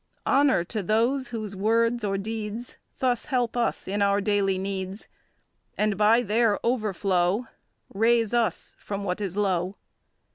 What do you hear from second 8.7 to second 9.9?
from what is low.